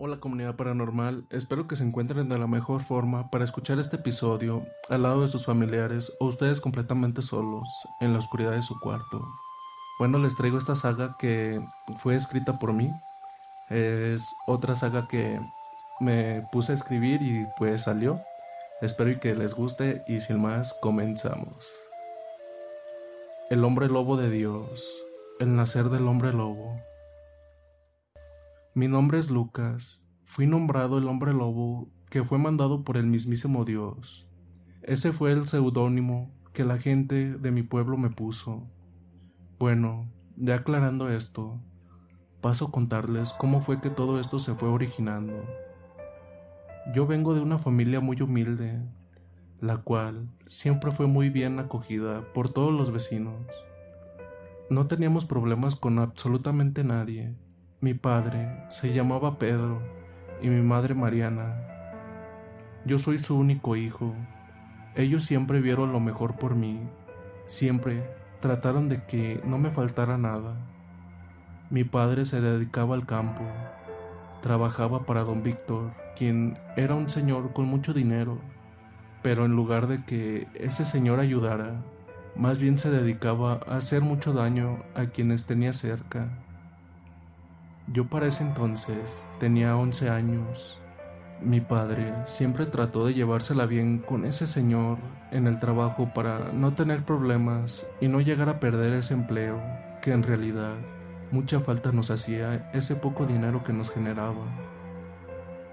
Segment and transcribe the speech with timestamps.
[0.00, 4.64] Hola comunidad paranormal, espero que se encuentren de la mejor forma para escuchar este episodio
[4.88, 7.66] al lado de sus familiares o ustedes completamente solos
[8.00, 9.26] en la oscuridad de su cuarto.
[9.98, 11.60] Bueno, les traigo esta saga que
[11.96, 12.92] fue escrita por mí.
[13.70, 15.40] Es otra saga que
[15.98, 18.20] me puse a escribir y pues salió.
[18.80, 21.76] Espero que les guste y sin más comenzamos.
[23.50, 24.86] El hombre lobo de Dios,
[25.40, 26.87] el nacer del hombre lobo.
[28.78, 30.06] Mi nombre es Lucas.
[30.22, 34.28] Fui nombrado el hombre lobo que fue mandado por el mismísimo Dios.
[34.82, 38.68] Ese fue el seudónimo que la gente de mi pueblo me puso.
[39.58, 41.60] Bueno, ya aclarando esto,
[42.40, 45.44] paso a contarles cómo fue que todo esto se fue originando.
[46.94, 48.80] Yo vengo de una familia muy humilde,
[49.60, 53.44] la cual siempre fue muy bien acogida por todos los vecinos.
[54.70, 57.34] No teníamos problemas con absolutamente nadie
[57.80, 59.80] mi padre se llamaba Pedro
[60.42, 61.54] y mi madre Mariana.
[62.84, 64.14] Yo soy su único hijo.
[64.96, 66.80] Ellos siempre vieron lo mejor por mí.
[67.46, 68.02] Siempre
[68.40, 70.56] trataron de que no me faltara nada.
[71.70, 73.42] Mi padre se dedicaba al campo.
[74.42, 78.38] Trabajaba para don Víctor, quien era un señor con mucho dinero.
[79.22, 81.84] Pero en lugar de que ese señor ayudara,
[82.34, 86.28] más bien se dedicaba a hacer mucho daño a quienes tenía cerca.
[87.90, 90.78] Yo para ese entonces tenía 11 años.
[91.40, 94.98] Mi padre siempre trató de llevársela bien con ese señor
[95.30, 99.58] en el trabajo para no tener problemas y no llegar a perder ese empleo,
[100.02, 100.74] que en realidad
[101.30, 104.44] mucha falta nos hacía ese poco dinero que nos generaba.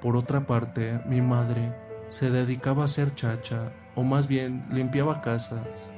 [0.01, 1.73] Por otra parte, mi madre
[2.07, 5.91] se dedicaba a ser chacha, o más bien limpiaba casas,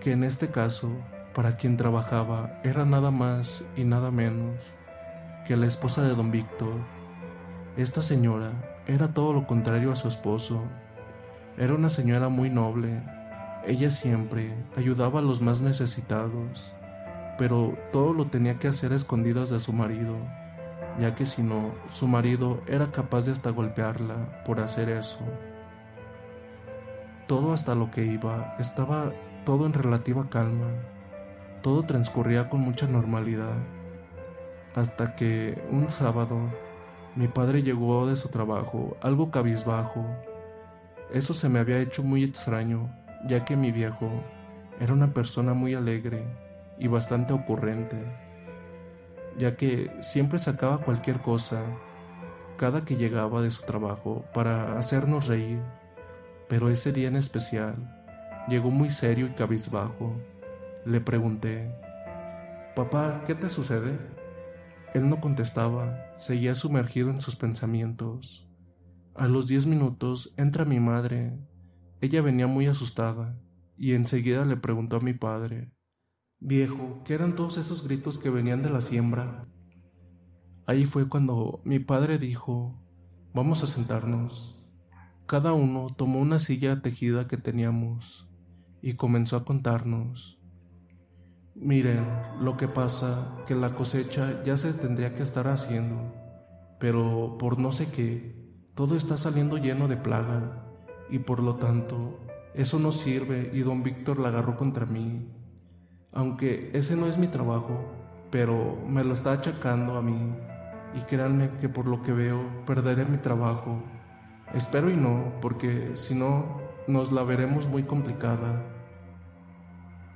[0.00, 0.90] que en este caso,
[1.34, 4.54] para quien trabajaba, era nada más y nada menos
[5.46, 6.74] que la esposa de don Víctor.
[7.76, 8.52] Esta señora
[8.86, 10.62] era todo lo contrario a su esposo.
[11.58, 13.02] Era una señora muy noble.
[13.66, 16.72] Ella siempre ayudaba a los más necesitados,
[17.38, 20.16] pero todo lo tenía que hacer a escondidas de su marido,
[21.00, 25.20] ya que si no, su marido era capaz de hasta golpearla por hacer eso.
[27.26, 29.12] Todo hasta lo que iba estaba
[29.44, 30.68] todo en relativa calma.
[31.62, 33.54] Todo transcurría con mucha normalidad
[34.74, 36.50] hasta que un sábado
[37.14, 40.04] mi padre llegó de su trabajo algo cabizbajo.
[41.12, 42.88] Eso se me había hecho muy extraño,
[43.26, 44.10] ya que mi viejo
[44.80, 46.24] era una persona muy alegre
[46.78, 47.96] y bastante ocurrente,
[49.38, 51.62] ya que siempre sacaba cualquier cosa
[52.56, 55.60] cada que llegaba de su trabajo para hacernos reír,
[56.48, 57.74] pero ese día en especial
[58.48, 60.14] llegó muy serio y cabizbajo.
[60.84, 61.70] Le pregunté,
[62.74, 64.21] Papá, ¿qué te sucede?
[64.94, 68.46] Él no contestaba, seguía sumergido en sus pensamientos.
[69.14, 71.38] A los diez minutos entra mi madre.
[72.00, 73.38] Ella venía muy asustada,
[73.78, 75.72] y enseguida le preguntó a mi padre,
[76.40, 79.46] Viejo, ¿qué eran todos esos gritos que venían de la siembra?
[80.66, 82.78] Ahí fue cuando mi padre dijo,
[83.32, 84.58] Vamos a sentarnos.
[85.26, 88.28] Cada uno tomó una silla tejida que teníamos
[88.82, 90.41] y comenzó a contarnos.
[91.54, 92.06] Miren,
[92.40, 96.14] lo que pasa, que la cosecha ya se tendría que estar haciendo,
[96.80, 98.34] pero por no sé qué,
[98.74, 100.64] todo está saliendo lleno de plaga,
[101.10, 102.20] y por lo tanto,
[102.54, 105.30] eso no sirve y don Víctor la agarró contra mí.
[106.10, 107.84] Aunque ese no es mi trabajo,
[108.30, 110.34] pero me lo está achacando a mí,
[110.94, 113.82] y créanme que por lo que veo, perderé mi trabajo.
[114.54, 118.64] Espero y no, porque si no, nos la veremos muy complicada.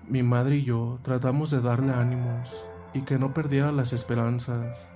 [0.08, 2.64] Mi madre y yo tratamos de darle ánimos
[2.94, 4.88] y que no perdiera las esperanzas.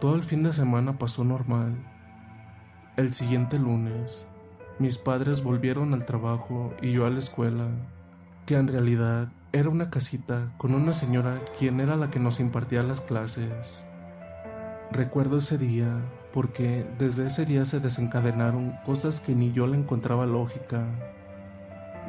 [0.00, 1.76] Todo el fin de semana pasó normal.
[2.96, 4.28] El siguiente lunes,
[4.80, 7.68] mis padres volvieron al trabajo y yo a la escuela,
[8.46, 12.82] que en realidad era una casita con una señora quien era la que nos impartía
[12.82, 13.86] las clases.
[14.90, 16.00] Recuerdo ese día
[16.32, 20.84] porque desde ese día se desencadenaron cosas que ni yo le encontraba lógica.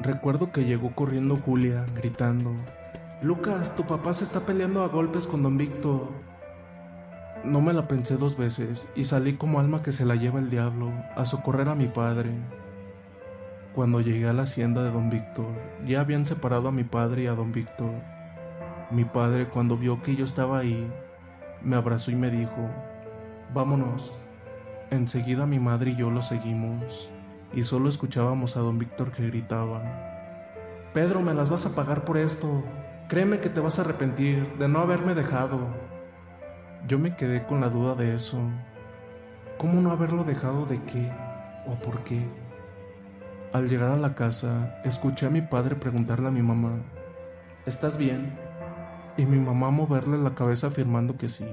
[0.02, 2.52] Recuerdo que llegó corriendo Julia, gritando,
[3.22, 6.10] Lucas, tu papá se está peleando a golpes con don Víctor.
[7.44, 10.50] No me la pensé dos veces y salí como alma que se la lleva el
[10.50, 12.32] diablo a socorrer a mi padre.
[13.74, 15.48] Cuando llegué a la hacienda de don Víctor,
[15.86, 17.92] ya habían separado a mi padre y a don Víctor.
[18.92, 20.92] Mi padre, cuando vio que yo estaba ahí,
[21.62, 22.70] me abrazó y me dijo,
[23.54, 24.12] vámonos.
[24.92, 27.10] Enseguida mi madre y yo lo seguimos,
[27.56, 29.82] y solo escuchábamos a don Víctor que gritaba,
[30.94, 32.64] Pedro, me las vas a pagar por esto.
[33.08, 35.60] Créeme que te vas a arrepentir de no haberme dejado.
[36.88, 38.40] Yo me quedé con la duda de eso.
[39.58, 41.12] ¿Cómo no haberlo dejado de qué
[41.66, 42.26] o por qué?
[43.54, 46.78] Al llegar a la casa, escuché a mi padre preguntarle a mi mamá,
[47.66, 48.38] ¿estás bien?
[49.18, 51.46] Y mi mamá moverle la cabeza afirmando que sí.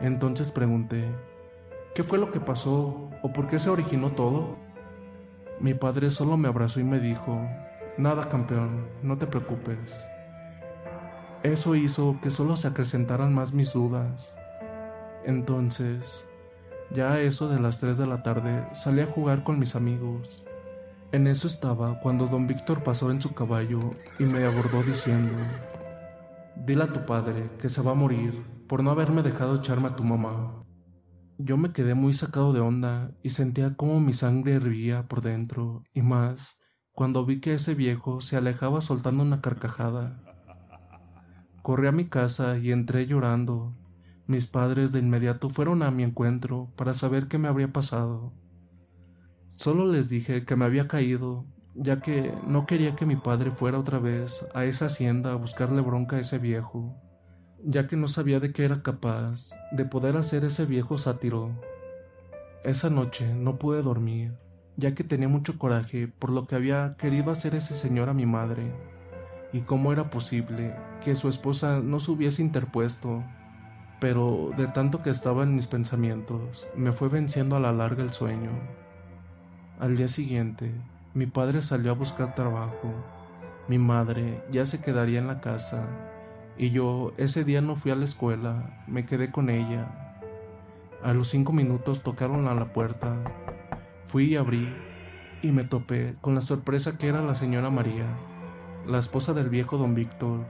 [0.00, 1.04] Entonces pregunté,
[1.94, 4.69] ¿qué fue lo que pasó o por qué se originó todo?
[5.60, 7.46] Mi padre solo me abrazó y me dijo,
[7.98, 10.06] nada campeón, no te preocupes.
[11.42, 14.34] Eso hizo que solo se acrecentaran más mis dudas.
[15.24, 16.26] Entonces,
[16.90, 20.44] ya a eso de las 3 de la tarde, salí a jugar con mis amigos.
[21.12, 23.80] En eso estaba cuando don Víctor pasó en su caballo
[24.18, 25.32] y me abordó diciendo,
[26.56, 29.96] Dile a tu padre que se va a morir por no haberme dejado echarme a
[29.96, 30.59] tu mamá.
[31.42, 35.84] Yo me quedé muy sacado de onda y sentía como mi sangre hervía por dentro,
[35.94, 36.58] y más
[36.92, 40.22] cuando vi que ese viejo se alejaba soltando una carcajada.
[41.62, 43.74] Corrí a mi casa y entré llorando.
[44.26, 48.34] Mis padres de inmediato fueron a mi encuentro para saber qué me habría pasado.
[49.56, 53.78] Solo les dije que me había caído, ya que no quería que mi padre fuera
[53.78, 57.00] otra vez a esa hacienda a buscarle bronca a ese viejo,
[57.64, 61.50] ya que no sabía de qué era capaz de poder hacer ese viejo sátiro.
[62.64, 64.32] Esa noche no pude dormir,
[64.76, 68.26] ya que tenía mucho coraje por lo que había querido hacer ese señor a mi
[68.26, 68.72] madre
[69.52, 70.74] y cómo era posible
[71.04, 73.24] que su esposa no se hubiese interpuesto,
[74.00, 78.12] pero de tanto que estaba en mis pensamientos, me fue venciendo a la larga el
[78.12, 78.50] sueño.
[79.78, 80.72] Al día siguiente,
[81.14, 82.92] mi padre salió a buscar trabajo,
[83.68, 86.09] mi madre ya se quedaría en la casa,
[86.60, 90.18] y yo ese día no fui a la escuela, me quedé con ella.
[91.02, 93.16] A los cinco minutos tocaron a la puerta,
[94.08, 94.68] fui y abrí,
[95.40, 98.04] y me topé con la sorpresa que era la señora María
[98.86, 100.40] la esposa del viejo don Víctor.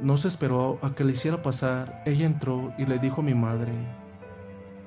[0.00, 3.34] No se esperó a que le hiciera pasar, ella entró y le dijo a mi
[3.34, 3.72] madre,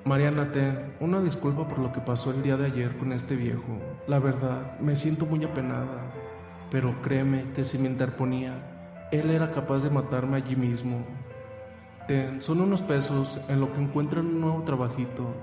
[0.04, 3.80] Mariana, ten una disculpa por lo que pasó el día de ayer con este viejo.
[4.10, 6.12] La verdad, me siento muy apenada,
[6.70, 8.73] pero créeme que si me interponía,
[9.14, 11.06] él era capaz de matarme allí mismo.
[12.08, 15.36] Ten, son unos pesos en lo que encuentran un nuevo trabajito.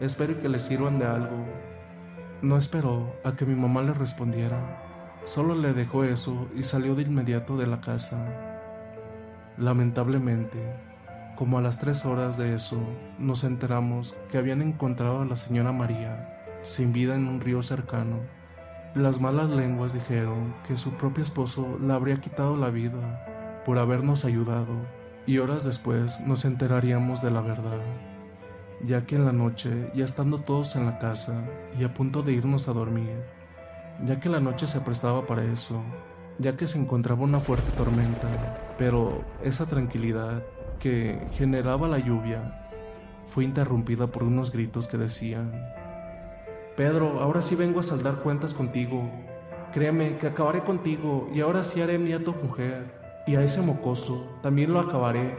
[0.00, 1.44] Espero que les sirvan de algo.
[2.40, 4.78] No esperó a que mi mamá le respondiera.
[5.24, 8.16] Solo le dejó eso y salió de inmediato de la casa.
[9.58, 10.58] Lamentablemente,
[11.36, 12.80] como a las tres horas de eso,
[13.18, 18.39] nos enteramos que habían encontrado a la señora María sin vida en un río cercano.
[18.94, 24.24] Las malas lenguas dijeron que su propio esposo la habría quitado la vida por habernos
[24.24, 24.74] ayudado
[25.26, 27.78] y horas después nos enteraríamos de la verdad,
[28.84, 31.44] ya que en la noche, ya estando todos en la casa
[31.78, 33.14] y a punto de irnos a dormir,
[34.04, 35.84] ya que la noche se prestaba para eso,
[36.40, 40.42] ya que se encontraba una fuerte tormenta, pero esa tranquilidad
[40.80, 42.66] que generaba la lluvia
[43.26, 45.52] fue interrumpida por unos gritos que decían,
[46.76, 49.10] Pedro, ahora sí vengo a saldar cuentas contigo,
[49.72, 52.94] créeme que acabaré contigo y ahora sí haré mi a tu mujer,
[53.26, 55.36] y a ese mocoso también lo acabaré.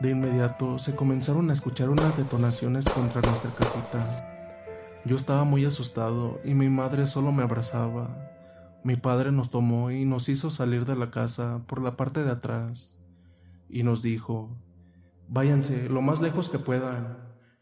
[0.00, 4.26] De inmediato se comenzaron a escuchar unas detonaciones contra nuestra casita.
[5.04, 8.30] Yo estaba muy asustado y mi madre solo me abrazaba.
[8.82, 12.30] Mi padre nos tomó y nos hizo salir de la casa por la parte de
[12.30, 12.98] atrás
[13.68, 14.56] y nos dijo,
[15.28, 17.18] váyanse lo más lejos que puedan,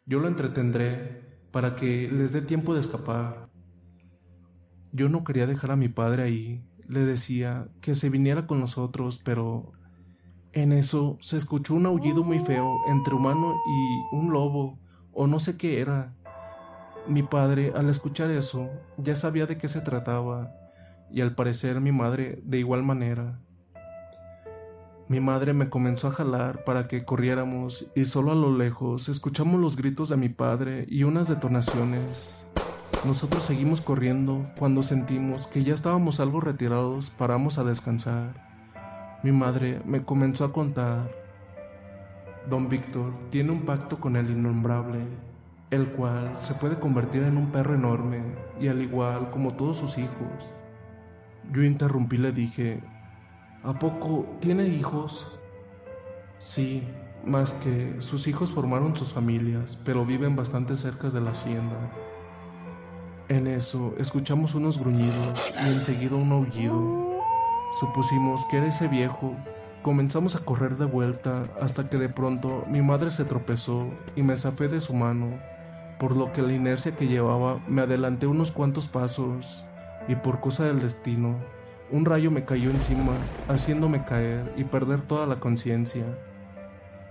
[0.06, 3.49] yo lo entretendré para que les dé tiempo de escapar.
[4.93, 9.21] Yo no quería dejar a mi padre ahí, le decía que se viniera con nosotros,
[9.23, 9.73] pero
[10.52, 14.78] en eso se escuchó un aullido muy feo entre humano y un lobo,
[15.12, 16.14] o no sé qué era.
[17.07, 20.52] Mi padre, al escuchar eso, ya sabía de qué se trataba,
[21.11, 23.40] y al parecer mi madre de igual manera.
[25.09, 29.59] Mi madre me comenzó a jalar para que corriéramos y solo a lo lejos escuchamos
[29.59, 32.45] los gritos de mi padre y unas detonaciones.
[33.07, 38.35] Nosotros seguimos corriendo cuando sentimos que ya estábamos algo retirados, paramos a descansar.
[39.23, 41.11] Mi madre me comenzó a contar.
[42.50, 44.99] Don Víctor tiene un pacto con el innombrable,
[45.71, 48.21] el cual se puede convertir en un perro enorme
[48.61, 50.53] y al igual como todos sus hijos.
[51.50, 52.83] Yo interrumpí le dije,
[53.69, 55.39] ¿A poco tiene hijos?
[56.39, 56.85] Sí,
[57.23, 61.77] más que sus hijos formaron sus familias, pero viven bastante cerca de la hacienda.
[63.29, 67.21] En eso escuchamos unos gruñidos y enseguida un aullido.
[67.79, 69.37] Supusimos que era ese viejo.
[69.83, 74.39] Comenzamos a correr de vuelta hasta que de pronto mi madre se tropezó y me
[74.39, 75.39] zafé de su mano,
[76.01, 79.67] por lo que la inercia que llevaba me adelanté unos cuantos pasos
[80.09, 81.58] y por cosa del destino
[81.90, 83.12] un rayo me cayó encima,
[83.49, 86.04] haciéndome caer y perder toda la conciencia.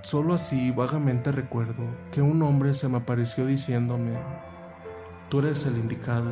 [0.01, 4.11] Solo así vagamente recuerdo que un hombre se me apareció diciéndome,
[5.29, 6.31] tú eres el indicado,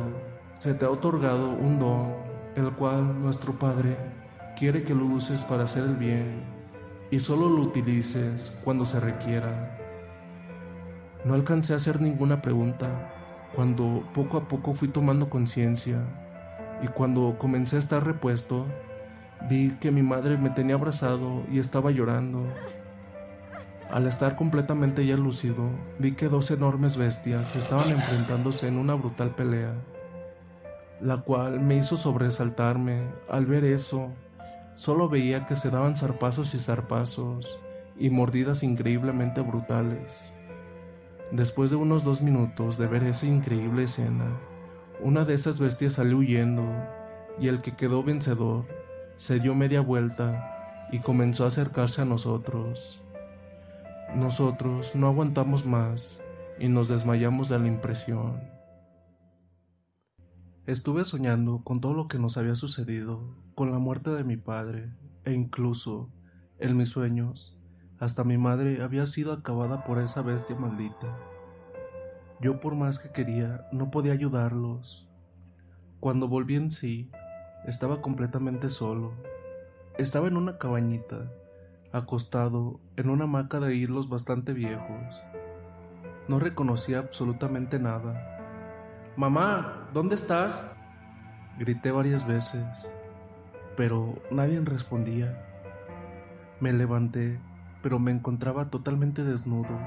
[0.58, 2.14] se te ha otorgado un don,
[2.54, 3.96] el cual nuestro Padre
[4.56, 6.42] quiere que lo uses para hacer el bien
[7.10, 9.76] y solo lo utilices cuando se requiera.
[11.24, 12.86] No alcancé a hacer ninguna pregunta
[13.54, 15.98] cuando poco a poco fui tomando conciencia
[16.82, 18.66] y cuando comencé a estar repuesto,
[19.48, 22.46] vi que mi madre me tenía abrazado y estaba llorando.
[23.90, 29.30] Al estar completamente ya lucido, vi que dos enormes bestias estaban enfrentándose en una brutal
[29.34, 29.74] pelea,
[31.00, 33.02] la cual me hizo sobresaltarme.
[33.28, 34.10] Al ver eso,
[34.74, 37.60] solo veía que se daban zarpazos y zarpazos
[37.98, 40.34] y mordidas increíblemente brutales.
[41.30, 44.26] Después de unos dos minutos de ver esa increíble escena,
[45.00, 46.64] una de esas bestias salió huyendo,
[47.38, 48.66] y el que quedó vencedor
[49.16, 53.02] se dio media vuelta y comenzó a acercarse a nosotros.
[54.14, 56.24] Nosotros no aguantamos más
[56.58, 58.40] y nos desmayamos de la impresión.
[60.66, 64.92] Estuve soñando con todo lo que nos había sucedido, con la muerte de mi padre,
[65.24, 66.10] e incluso,
[66.58, 67.56] en mis sueños,
[67.98, 71.16] hasta mi madre había sido acabada por esa bestia maldita.
[72.40, 75.08] Yo por más que quería, no podía ayudarlos.
[76.00, 77.10] Cuando volví en sí,
[77.64, 79.14] estaba completamente solo.
[79.96, 81.32] Estaba en una cabañita,
[81.92, 85.22] acostado en una hamaca de hilos bastante viejos.
[86.28, 88.38] No reconocía absolutamente nada.
[89.16, 90.76] Mamá, ¿dónde estás?
[91.58, 92.94] Grité varias veces,
[93.78, 95.42] pero nadie respondía.
[96.60, 97.40] Me levanté,
[97.82, 99.78] pero me encontraba totalmente desnudo.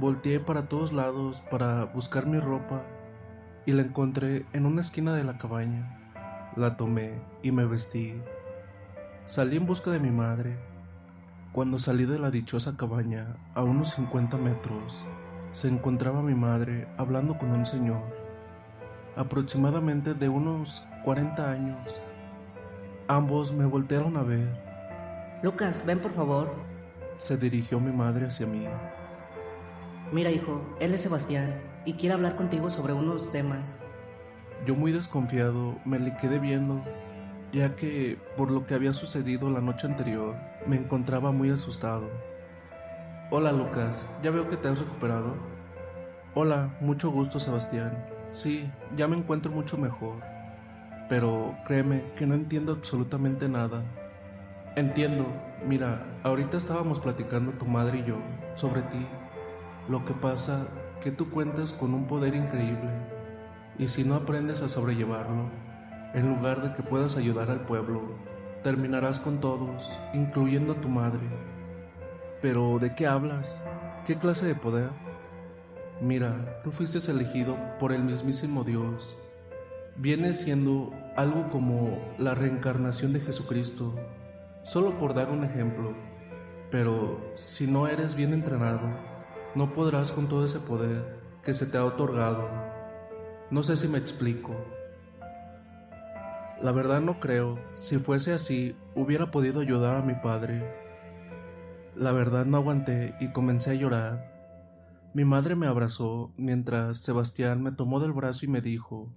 [0.00, 2.82] Volteé para todos lados para buscar mi ropa
[3.66, 5.98] y la encontré en una esquina de la cabaña.
[6.54, 8.14] La tomé y me vestí.
[9.26, 10.56] Salí en busca de mi madre.
[11.50, 15.04] Cuando salí de la dichosa cabaña, a unos 50 metros,
[15.50, 18.04] se encontraba mi madre hablando con un señor,
[19.16, 21.96] aproximadamente de unos 40 años.
[23.08, 24.48] Ambos me voltearon a ver.
[25.42, 26.54] Lucas, ven por favor.
[27.16, 28.64] Se dirigió mi madre hacia mí.
[30.10, 33.78] Mira, hijo, él es Sebastián y quiere hablar contigo sobre unos temas.
[34.66, 36.82] Yo muy desconfiado me le quedé viendo,
[37.52, 40.34] ya que por lo que había sucedido la noche anterior
[40.66, 42.08] me encontraba muy asustado.
[43.30, 45.34] Hola Lucas, ya veo que te has recuperado.
[46.34, 48.06] Hola, mucho gusto Sebastián.
[48.30, 50.22] Sí, ya me encuentro mucho mejor.
[51.10, 53.82] Pero créeme que no entiendo absolutamente nada.
[54.74, 55.26] Entiendo,
[55.66, 58.16] mira, ahorita estábamos platicando tu madre y yo
[58.54, 59.06] sobre ti
[59.88, 60.68] lo que pasa
[61.02, 62.90] que tú cuentas con un poder increíble
[63.78, 65.50] y si no aprendes a sobrellevarlo,
[66.12, 68.02] en lugar de que puedas ayudar al pueblo,
[68.62, 71.20] terminarás con todos, incluyendo a tu madre.
[72.42, 73.62] Pero ¿de qué hablas?
[74.06, 74.90] ¿Qué clase de poder?
[76.00, 79.16] Mira, tú fuiste elegido por el mismísimo Dios.
[79.96, 83.94] Viene siendo algo como la reencarnación de Jesucristo,
[84.64, 85.94] solo por dar un ejemplo.
[86.70, 89.17] Pero si no eres bien entrenado,
[89.58, 92.48] no podrás con todo ese poder que se te ha otorgado.
[93.50, 94.54] No sé si me explico.
[96.62, 97.58] La verdad no creo.
[97.74, 100.62] Si fuese así, hubiera podido ayudar a mi padre.
[101.96, 104.32] La verdad no aguanté y comencé a llorar.
[105.12, 109.12] Mi madre me abrazó mientras Sebastián me tomó del brazo y me dijo,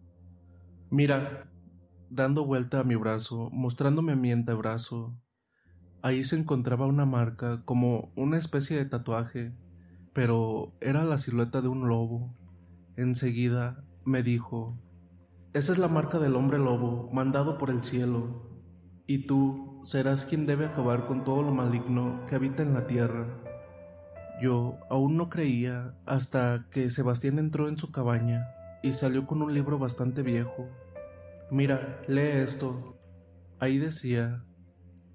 [0.89, 1.51] Mira,
[2.10, 5.15] dando vuelta a mi brazo, mostrándome mi antebrazo.
[6.01, 9.53] Ahí se encontraba una marca como una especie de tatuaje
[10.13, 12.36] pero era la silueta de un lobo.
[12.96, 14.77] Enseguida me dijo,
[15.53, 18.50] esa es la marca del hombre lobo, mandado por el cielo.
[19.06, 23.27] Y tú, serás quien debe acabar con todo lo maligno que habita en la tierra.
[24.41, 28.48] Yo aún no creía hasta que Sebastián entró en su cabaña
[28.82, 30.68] y salió con un libro bastante viejo.
[31.51, 32.98] Mira, lee esto.
[33.60, 34.44] Ahí decía,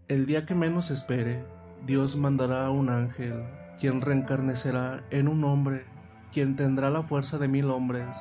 [0.08, 1.44] el día que menos espere,
[1.86, 3.42] Dios mandará a un ángel,
[3.80, 5.84] quien reencarnecerá en un hombre,
[6.32, 8.16] quien tendrá la fuerza de mil hombres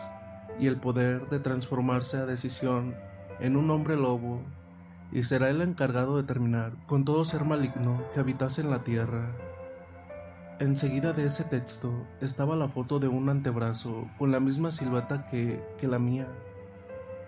[0.59, 2.95] y el poder de transformarse a decisión
[3.39, 4.41] en un hombre lobo,
[5.11, 9.31] y será el encargado de terminar con todo ser maligno que habitase en la tierra.
[10.59, 15.61] Enseguida de ese texto estaba la foto de un antebrazo con la misma silueta que,
[15.77, 16.27] que la mía.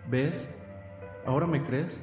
[0.09, 0.61] ¿Ves?
[1.25, 2.01] ¿Ahora me crees?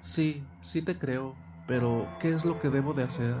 [0.00, 1.34] Sí, sí te creo,
[1.66, 3.34] pero ¿qué es lo que debo de hacer?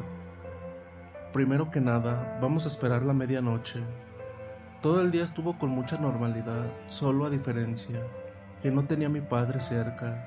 [1.32, 3.80] Primero que nada, vamos a esperar la medianoche.
[4.82, 8.00] Todo el día estuvo con mucha normalidad, solo a diferencia
[8.60, 10.26] que no tenía a mi padre cerca,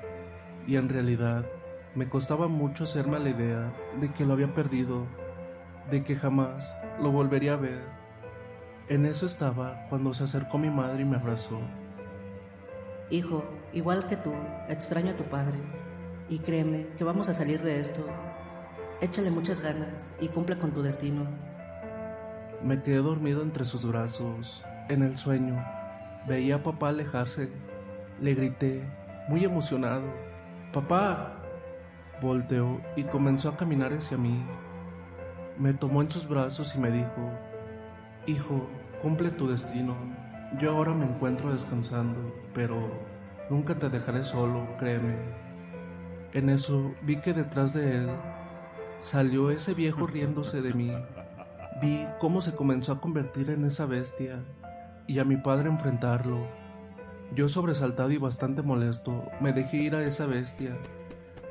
[0.66, 1.44] y en realidad
[1.94, 5.06] me costaba mucho hacerme la idea de que lo había perdido
[5.90, 7.82] de que jamás lo volvería a ver.
[8.88, 11.60] En eso estaba cuando se acercó mi madre y me abrazó.
[13.10, 14.32] Hijo, igual que tú,
[14.68, 15.58] extraño a tu padre.
[16.28, 18.06] Y créeme que vamos a salir de esto.
[19.04, 21.26] Échale muchas ganas y cumple con tu destino.
[22.62, 25.62] Me quedé dormido entre sus brazos, en el sueño.
[26.26, 27.50] Veía a papá alejarse.
[28.22, 28.82] Le grité,
[29.28, 30.06] muy emocionado.
[30.72, 31.34] ¡Papá!
[32.22, 34.42] Volteó y comenzó a caminar hacia mí.
[35.58, 37.30] Me tomó en sus brazos y me dijo,
[38.26, 38.70] Hijo,
[39.02, 39.94] cumple tu destino.
[40.58, 42.90] Yo ahora me encuentro descansando, pero
[43.50, 45.14] nunca te dejaré solo, créeme.
[46.32, 48.08] En eso vi que detrás de él
[49.04, 50.90] salió ese viejo riéndose de mí.
[51.82, 54.42] Vi cómo se comenzó a convertir en esa bestia
[55.06, 56.38] y a mi padre enfrentarlo.
[57.34, 60.78] Yo sobresaltado y bastante molesto, me dejé ir a esa bestia,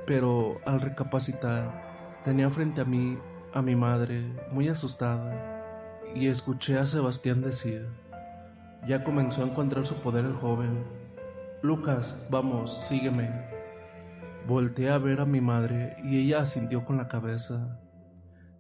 [0.08, 3.20] pero al recapacitar, tenía frente a mí
[3.54, 7.88] a mi madre, muy asustada, y escuché a Sebastián decir,
[8.88, 10.84] ya comenzó a encontrar su poder el joven.
[11.62, 13.53] Lucas, vamos, sígueme.
[14.48, 17.80] Volté a ver a mi madre y ella asintió con la cabeza.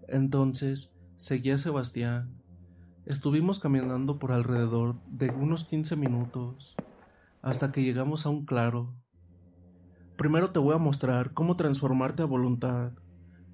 [0.07, 2.41] Entonces seguí a Sebastián.
[3.05, 6.75] Estuvimos caminando por alrededor de unos 15 minutos
[7.41, 8.95] hasta que llegamos a un claro.
[10.15, 12.93] Primero te voy a mostrar cómo transformarte a voluntad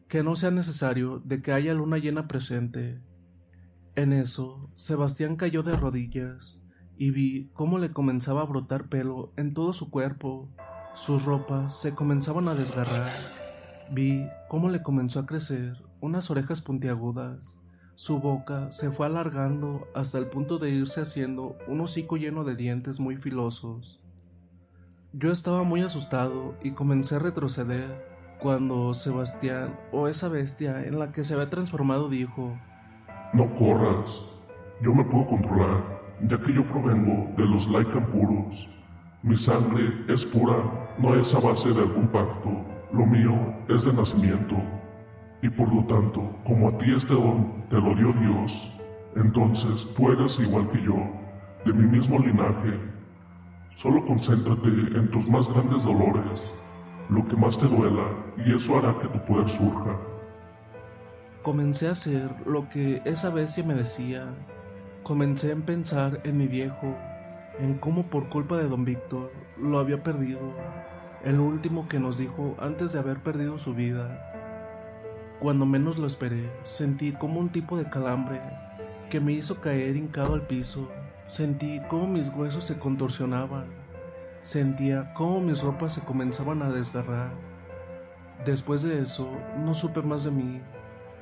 [0.07, 3.01] que no sea necesario de que haya luna llena presente.
[3.95, 6.61] En eso, Sebastián cayó de rodillas
[6.95, 10.49] y vi cómo le comenzaba a brotar pelo en todo su cuerpo.
[10.99, 13.09] Sus ropas se comenzaban a desgarrar.
[13.89, 17.61] Vi cómo le comenzó a crecer unas orejas puntiagudas.
[17.95, 22.57] Su boca se fue alargando hasta el punto de irse haciendo un hocico lleno de
[22.57, 24.01] dientes muy filosos.
[25.13, 28.05] Yo estaba muy asustado y comencé a retroceder
[28.37, 32.59] cuando Sebastián o esa bestia en la que se había transformado dijo,
[33.31, 34.21] No corras,
[34.81, 38.69] yo me puedo controlar, ya que yo provengo de los Lycan puros.
[39.21, 40.55] Mi sangre es pura,
[40.99, 42.49] no es a base de algún pacto,
[42.91, 43.33] lo mío
[43.67, 44.55] es de nacimiento.
[45.41, 48.77] Y por lo tanto, como a ti este don te lo dio Dios,
[49.15, 50.95] entonces tú eres igual que yo,
[51.65, 52.77] de mi mismo linaje.
[53.69, 56.53] Solo concéntrate en tus más grandes dolores
[57.09, 58.03] lo que más te duela
[58.45, 59.97] y eso hará que tu poder surja.
[61.41, 64.27] Comencé a hacer lo que esa bestia me decía.
[65.03, 66.95] Comencé a pensar en mi viejo,
[67.59, 70.53] en cómo por culpa de don Víctor lo había perdido,
[71.23, 74.25] el último que nos dijo antes de haber perdido su vida.
[75.39, 78.41] Cuando menos lo esperé, sentí como un tipo de calambre
[79.09, 80.89] que me hizo caer hincado al piso.
[81.27, 83.79] Sentí como mis huesos se contorsionaban
[84.41, 87.31] Sentía cómo mis ropas se comenzaban a desgarrar.
[88.45, 90.61] Después de eso, no supe más de mí,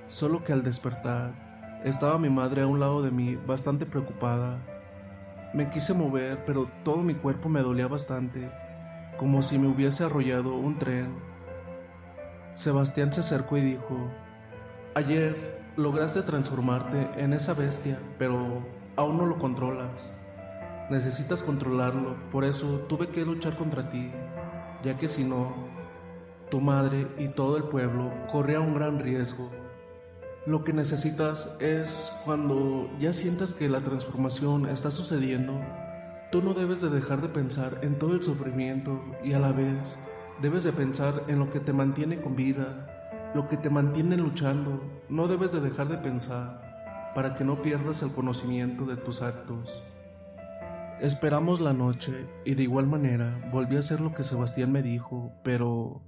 [0.07, 4.59] solo que al despertar, estaba mi madre a un lado de mí, bastante preocupada.
[5.53, 8.51] Me quise mover, pero todo mi cuerpo me dolía bastante,
[9.17, 11.15] como si me hubiese arrollado un tren.
[12.53, 13.95] Sebastián se acercó y dijo,
[14.95, 18.63] Ayer lograste transformarte en esa bestia, pero
[18.95, 20.13] aún no lo controlas.
[20.89, 24.11] Necesitas controlarlo, por eso tuve que luchar contra ti,
[24.83, 25.53] ya que si no,
[26.49, 29.51] tu madre y todo el pueblo corría un gran riesgo.
[30.47, 35.59] Lo que necesitas es cuando ya sientas que la transformación está sucediendo,
[36.31, 39.99] tú no debes de dejar de pensar en todo el sufrimiento y a la vez
[40.41, 44.81] debes de pensar en lo que te mantiene con vida, lo que te mantiene luchando.
[45.09, 49.83] No debes de dejar de pensar para que no pierdas el conocimiento de tus actos.
[51.01, 55.33] Esperamos la noche y de igual manera volví a hacer lo que Sebastián me dijo,
[55.43, 56.03] pero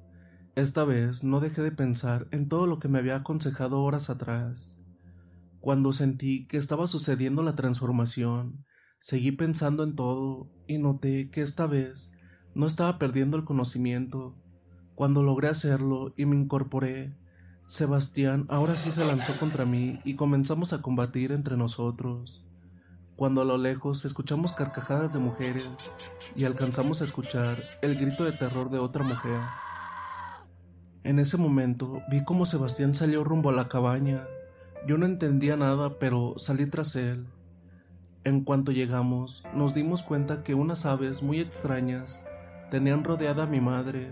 [0.60, 4.78] Esta vez no dejé de pensar en todo lo que me había aconsejado horas atrás.
[5.62, 8.66] Cuando sentí que estaba sucediendo la transformación,
[9.00, 12.12] seguí pensando en todo y noté que esta vez
[12.56, 14.36] no estaba perdiendo el conocimiento.
[14.96, 17.16] Cuando logré hacerlo y me incorporé,
[17.66, 22.46] Sebastián ahora sí se lanzó contra mí y comenzamos a combatir entre nosotros.
[23.16, 25.94] Cuando a lo lejos escuchamos carcajadas de mujeres
[26.36, 29.40] y alcanzamos a escuchar el grito de terror de otra mujer.
[31.04, 34.28] En ese momento vi cómo Sebastián salió rumbo a la cabaña.
[34.86, 37.26] Yo no entendía nada, pero salí tras él.
[38.26, 42.28] En cuanto llegamos, nos dimos cuenta que unas aves muy extrañas
[42.70, 44.10] tenían rodeada a mi madre.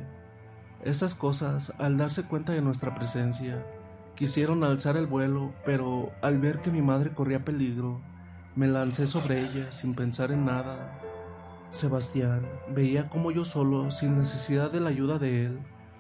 [0.81, 3.65] Esas cosas, al darse cuenta de nuestra presencia,
[4.15, 7.99] quisieron alzar el vuelo, pero al ver que mi madre corría peligro,
[8.55, 10.99] me lancé sobre ella sin pensar en nada.
[11.69, 15.59] Sebastián veía como yo solo, sin necesidad de la ayuda de él,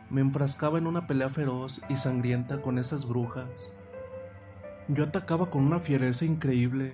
[0.09, 3.73] me enfrascaba en una pelea feroz y sangrienta con esas brujas.
[4.87, 6.93] Yo atacaba con una fiereza increíble,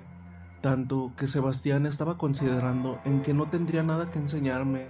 [0.62, 4.88] tanto que Sebastián estaba considerando en que no tendría nada que enseñarme,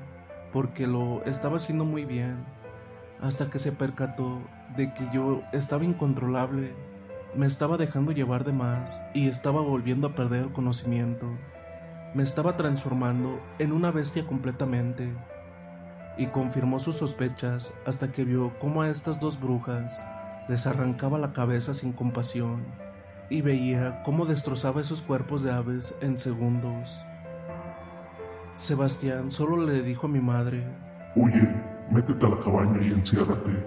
[0.53, 2.45] porque lo estaba haciendo muy bien,
[3.21, 4.41] hasta que se percató
[4.77, 6.73] de que yo estaba incontrolable,
[7.35, 11.27] me estaba dejando llevar de más y estaba volviendo a perder el conocimiento.
[12.13, 15.11] Me estaba transformando en una bestia completamente
[16.17, 20.07] y confirmó sus sospechas hasta que vio cómo a estas dos brujas
[20.47, 22.65] les arrancaba la cabeza sin compasión
[23.29, 27.01] y veía cómo destrozaba esos cuerpos de aves en segundos.
[28.55, 30.63] Sebastián solo le dijo a mi madre,
[31.15, 31.55] Oye,
[31.89, 33.63] métete a la cabaña y enciérrate.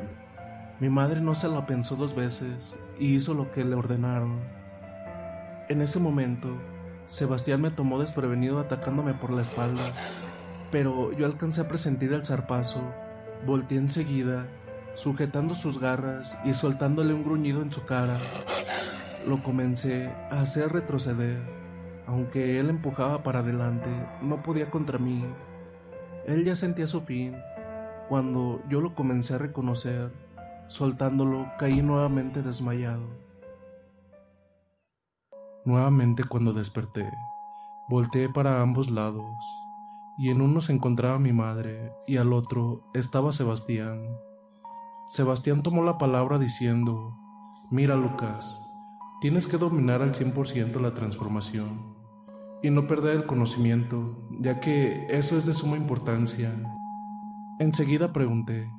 [0.79, 4.39] Mi madre no se la pensó dos veces y hizo lo que le ordenaron.
[5.69, 6.49] En ese momento,
[7.07, 9.83] Sebastián me tomó desprevenido atacándome por la espalda
[10.71, 12.81] pero yo alcancé a presentir el zarpazo,
[13.47, 14.47] volteé enseguida,
[14.95, 18.19] sujetando sus garras y soltándole un gruñido en su cara.
[19.27, 21.41] Lo comencé a hacer retroceder.
[22.07, 23.89] Aunque él empujaba para adelante,
[24.23, 25.25] no podía contra mí.
[26.27, 27.37] Él ya sentía su fin.
[28.09, 30.13] Cuando yo lo comencé a reconocer,
[30.69, 33.09] soltándolo, caí nuevamente desmayado.
[35.65, 37.11] Nuevamente cuando desperté,
[37.89, 39.25] volteé para ambos lados
[40.19, 44.03] y en uno se encontraba mi madre y al otro estaba Sebastián.
[45.09, 47.17] Sebastián tomó la palabra diciendo,
[47.71, 48.63] Mira Lucas,
[49.21, 51.95] tienes que dominar al 100% la transformación
[52.63, 56.53] y no perder el conocimiento, ya que eso es de suma importancia.
[57.59, 58.71] Enseguida pregunté,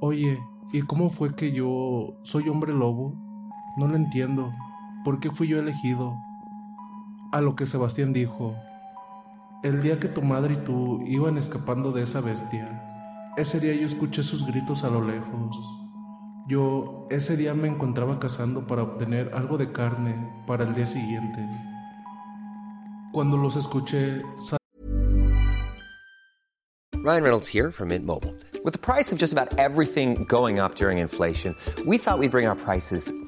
[0.00, 0.38] Oye,
[0.72, 3.14] ¿y cómo fue que yo soy hombre lobo?
[3.76, 4.52] No lo entiendo.
[5.04, 6.16] ¿Por qué fui yo elegido?
[7.32, 8.54] A lo que Sebastián dijo,
[9.62, 12.82] el día que tu madre y tú iban escapando de esa bestia,
[13.36, 15.56] ese día yo escuché sus gritos a lo lejos.
[16.48, 20.16] Yo ese día me encontraba cazando para obtener algo de carne
[20.46, 21.40] para el día siguiente.
[23.12, 24.22] Cuando los escuché,
[26.94, 28.34] Ryan Reynolds here from Mint Mobile.
[28.64, 31.54] With the price of just about everything going up during inflation,
[31.86, 33.10] we thought we'd bring our prices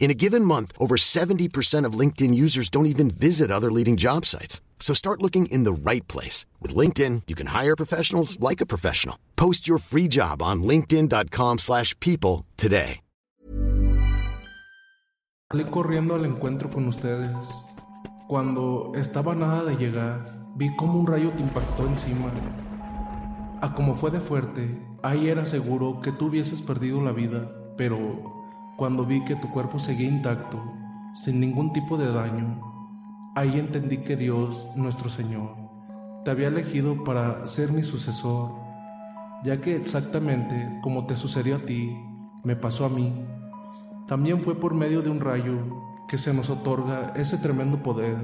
[0.00, 4.26] In a given month, over 70% of LinkedIn users don't even visit other leading job
[4.26, 4.60] sites.
[4.80, 6.44] So start looking in the right place.
[6.60, 9.16] With LinkedIn, you can hire professionals like a professional.
[9.36, 13.00] Post your free job on linkedin.com slash people today.
[15.52, 17.36] Salí corriendo al encuentro con ustedes.
[18.26, 22.32] Cuando estaba nada de llegar, vi como un rayo te impactó encima.
[23.60, 28.41] A como fue de fuerte, ahí era seguro que tú hubieses perdido la vida, pero
[28.76, 30.62] cuando vi que tu cuerpo seguía intacto,
[31.14, 32.60] sin ningún tipo de daño,
[33.34, 35.54] ahí entendí que Dios, nuestro Señor,
[36.24, 38.52] te había elegido para ser mi sucesor,
[39.44, 41.96] ya que exactamente como te sucedió a ti,
[42.44, 43.26] me pasó a mí.
[44.06, 45.58] También fue por medio de un rayo
[46.08, 48.16] que se nos otorga ese tremendo poder.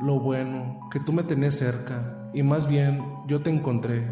[0.00, 4.06] Lo bueno que tú me tenías cerca y más bien yo te encontré,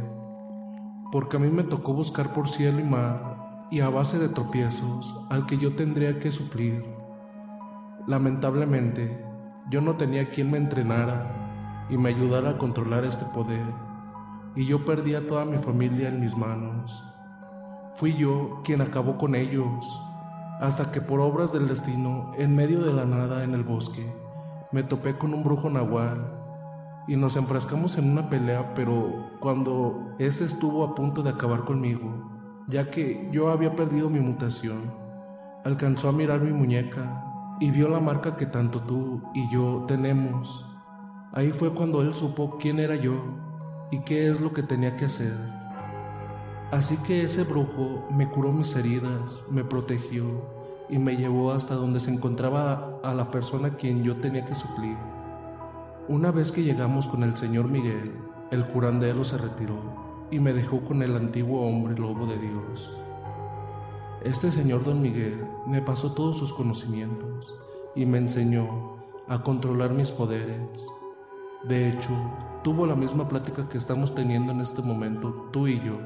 [1.12, 3.34] porque a mí me tocó buscar por cielo y mar
[3.75, 6.85] y a base de tropiezos al que yo tendría que suplir.
[8.07, 9.21] Lamentablemente,
[9.69, 13.67] yo no tenía quien me entrenara y me ayudara a controlar este poder,
[14.55, 17.05] y yo perdí a toda mi familia en mis manos.
[17.97, 20.01] Fui yo quien acabó con ellos
[20.61, 24.07] hasta que por obras del destino, en medio de la nada en el bosque,
[24.71, 26.33] me topé con un brujo nahual
[27.09, 32.34] y nos enfrascamos en una pelea, pero cuando ese estuvo a punto de acabar conmigo,
[32.66, 34.92] ya que yo había perdido mi mutación,
[35.64, 37.22] alcanzó a mirar mi muñeca
[37.61, 40.66] y vio la marca que tanto tú y yo tenemos.
[41.33, 43.14] Ahí fue cuando él supo quién era yo
[43.90, 45.37] y qué es lo que tenía que hacer.
[46.70, 50.24] Así que ese brujo me curó mis heridas, me protegió
[50.88, 54.55] y me llevó hasta donde se encontraba a la persona a quien yo tenía que
[54.55, 54.96] suplir.
[56.09, 58.12] Una vez que llegamos con el señor Miguel,
[58.50, 62.97] el curandero se retiró y me dejó con el antiguo hombre lobo de Dios.
[64.23, 67.55] Este señor don Miguel me pasó todos sus conocimientos
[67.95, 68.97] y me enseñó
[69.29, 70.87] a controlar mis poderes.
[71.65, 72.11] De hecho,
[72.63, 75.99] tuvo la misma plática que estamos teniendo en este momento tú y yo.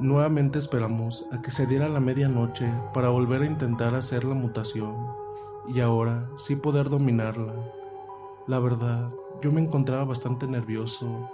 [0.00, 4.94] Nuevamente esperamos a que se diera la medianoche para volver a intentar hacer la mutación
[5.68, 7.52] y ahora sí poder dominarla.
[8.46, 9.10] La verdad,
[9.42, 11.28] yo me encontraba bastante nervioso,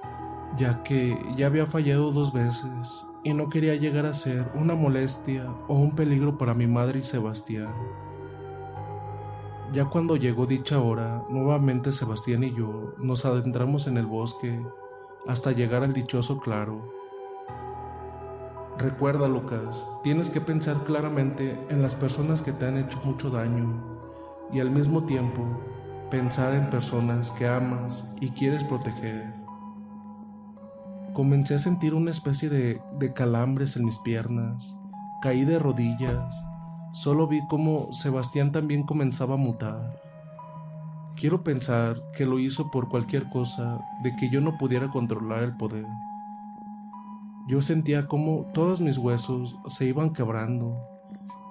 [0.56, 5.46] ya que ya había fallado dos veces y no quería llegar a ser una molestia
[5.68, 7.72] o un peligro para mi madre y Sebastián.
[9.72, 14.60] Ya cuando llegó dicha hora, nuevamente Sebastián y yo nos adentramos en el bosque
[15.26, 17.04] hasta llegar al dichoso claro
[18.78, 24.00] Recuerda, Lucas, tienes que pensar claramente en las personas que te han hecho mucho daño
[24.52, 25.46] y al mismo tiempo
[26.10, 29.43] pensar en personas que amas y quieres proteger.
[31.14, 34.80] Comencé a sentir una especie de, de calambres en mis piernas,
[35.22, 36.44] caí de rodillas,
[36.92, 40.02] solo vi cómo Sebastián también comenzaba a mutar.
[41.14, 45.56] Quiero pensar que lo hizo por cualquier cosa de que yo no pudiera controlar el
[45.56, 45.86] poder.
[47.46, 50.80] Yo sentía como todos mis huesos se iban quebrando,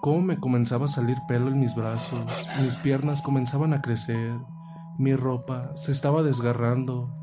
[0.01, 2.19] cómo me comenzaba a salir pelo en mis brazos,
[2.61, 4.33] mis piernas comenzaban a crecer,
[4.97, 7.22] mi ropa se estaba desgarrando,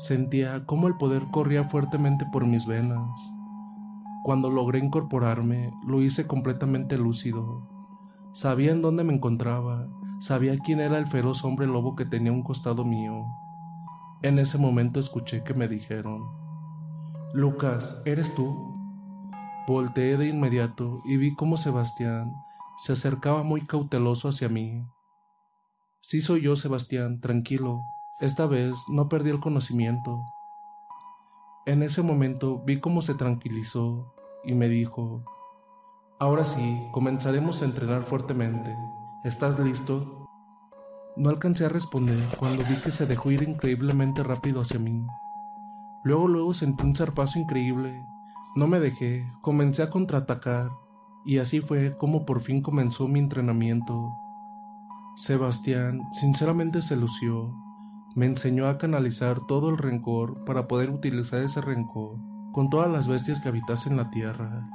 [0.00, 3.34] sentía cómo el poder corría fuertemente por mis venas.
[4.24, 7.68] Cuando logré incorporarme, lo hice completamente lúcido.
[8.32, 12.42] Sabía en dónde me encontraba, sabía quién era el feroz hombre lobo que tenía un
[12.42, 13.26] costado mío.
[14.22, 16.22] En ese momento escuché que me dijeron,
[17.34, 18.74] Lucas, ¿eres tú?
[19.68, 22.32] Volteé de inmediato y vi cómo Sebastián
[22.78, 24.82] se acercaba muy cauteloso hacia mí.
[26.00, 27.82] Sí soy yo, Sebastián, tranquilo.
[28.20, 30.26] Esta vez no perdí el conocimiento.
[31.64, 34.12] En ese momento vi cómo se tranquilizó
[34.44, 35.24] y me dijo,
[36.18, 38.76] Ahora sí, comenzaremos a entrenar fuertemente.
[39.24, 40.28] ¿Estás listo?
[41.16, 45.06] No alcancé a responder cuando vi que se dejó ir increíblemente rápido hacia mí.
[46.04, 48.04] Luego, luego sentí un zarpazo increíble.
[48.54, 50.68] No me dejé, comencé a contraatacar,
[51.24, 54.12] y así fue como por fin comenzó mi entrenamiento.
[55.16, 57.54] Sebastián sinceramente se lució,
[58.14, 62.18] me enseñó a canalizar todo el rencor para poder utilizar ese rencor
[62.52, 64.68] con todas las bestias que habitasen la tierra.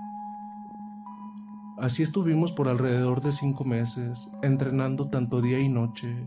[1.77, 6.25] Así estuvimos por alrededor de cinco meses, entrenando tanto día y noche.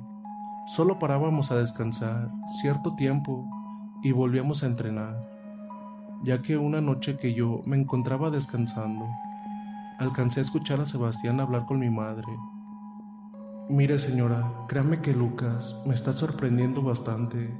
[0.66, 3.48] Solo parábamos a descansar cierto tiempo
[4.02, 5.26] y volvíamos a entrenar,
[6.22, 9.08] ya que una noche que yo me encontraba descansando,
[9.98, 12.28] alcancé a escuchar a Sebastián hablar con mi madre.
[13.70, 17.54] Mire señora, créame que Lucas me está sorprendiendo bastante.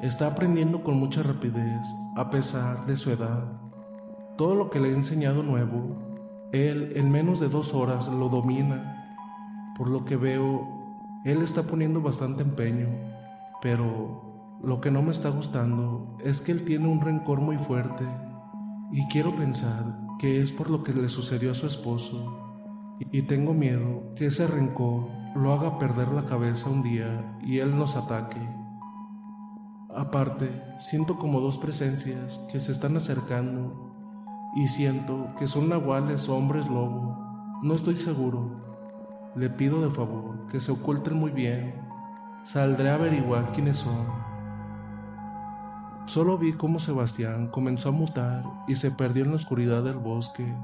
[0.00, 3.44] Está aprendiendo con mucha rapidez, a pesar de su edad.
[4.36, 6.14] Todo lo que le he enseñado nuevo
[6.52, 9.16] él en menos de dos horas lo domina.
[9.76, 10.68] Por lo que veo,
[11.24, 12.86] él está poniendo bastante empeño,
[13.60, 18.04] pero lo que no me está gustando es que él tiene un rencor muy fuerte
[18.92, 23.52] y quiero pensar que es por lo que le sucedió a su esposo y tengo
[23.52, 28.40] miedo que ese rencor lo haga perder la cabeza un día y él nos ataque.
[29.94, 33.92] Aparte, siento como dos presencias que se están acercando
[34.54, 37.18] y siento que son nahuales o hombres lobo.
[37.62, 38.60] No estoy seguro.
[39.34, 41.74] Le pido de favor que se oculten muy bien.
[42.44, 44.06] Saldré a averiguar quiénes son.
[46.06, 50.54] Solo vi cómo Sebastián comenzó a mutar y se perdió en la oscuridad del bosque.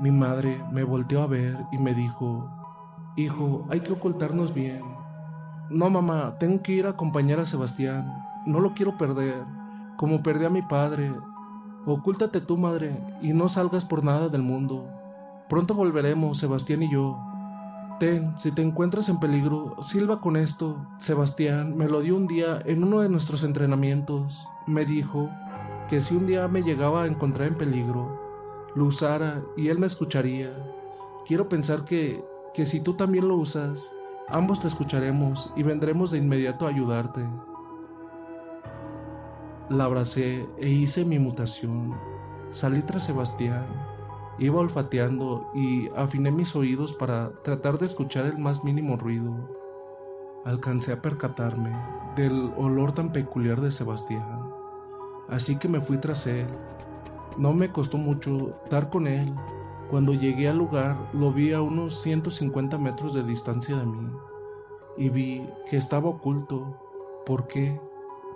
[0.00, 2.57] Mi madre me volteó a ver y me dijo,
[3.18, 4.82] Hijo, hay que ocultarnos bien.
[5.68, 8.24] No, mamá, tengo que ir a acompañar a Sebastián.
[8.46, 9.44] No lo quiero perder,
[9.98, 11.12] como perdí a mi padre
[11.90, 14.86] Ocúltate tú, madre, y no salgas por nada del mundo.
[15.48, 17.18] Pronto volveremos, Sebastián y yo.
[17.98, 20.76] Ten, si te encuentras en peligro, silba con esto.
[20.98, 24.46] Sebastián me lo dio un día en uno de nuestros entrenamientos.
[24.66, 25.30] Me dijo
[25.88, 28.20] que si un día me llegaba a encontrar en peligro,
[28.74, 30.52] lo usara y él me escucharía.
[31.26, 32.22] Quiero pensar que,
[32.58, 33.94] que si tú también lo usas,
[34.26, 37.24] ambos te escucharemos y vendremos de inmediato a ayudarte.
[39.68, 41.94] La abracé e hice mi mutación.
[42.50, 43.64] Salí tras Sebastián.
[44.40, 49.36] Iba olfateando y afiné mis oídos para tratar de escuchar el más mínimo ruido.
[50.44, 51.70] Alcancé a percatarme
[52.16, 54.50] del olor tan peculiar de Sebastián.
[55.28, 56.48] Así que me fui tras él.
[57.36, 59.32] No me costó mucho dar con él.
[59.90, 64.10] Cuando llegué al lugar lo vi a unos 150 metros de distancia de mí
[64.98, 66.76] y vi que estaba oculto.
[67.24, 67.80] ¿Por qué?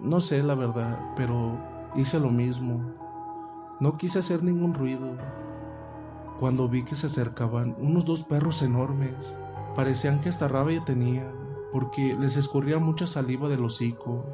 [0.01, 1.59] No sé la verdad, pero
[1.95, 2.81] hice lo mismo.
[3.81, 5.17] No quise hacer ningún ruido.
[6.41, 9.37] Cuando vi que se acercaban unos dos perros enormes,
[9.77, 11.33] parecían que hasta rabia tenían,
[11.71, 14.25] porque les escurría mucha saliva del hocico.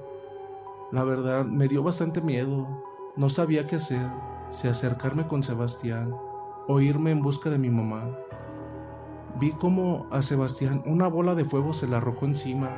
[0.93, 2.69] La verdad, me dio bastante miedo.
[3.17, 4.09] No sabía qué hacer,
[4.51, 6.15] si acercarme con Sebastián
[6.69, 8.05] o irme en busca de mi mamá.
[9.41, 12.71] Vi como a Sebastián una bola de fuego se le arrojó encima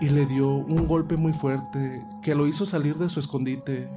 [0.00, 3.88] y le dio un golpe muy fuerte que lo hizo salir de su escondite.